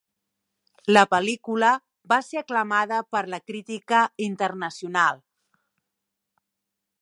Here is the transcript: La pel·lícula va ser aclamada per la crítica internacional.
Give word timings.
La 0.95 1.01
pel·lícula 1.09 1.69
va 2.13 2.17
ser 2.27 2.39
aclamada 2.41 2.97
per 3.17 3.21
la 3.35 3.41
crítica 3.51 4.01
internacional. 4.29 5.23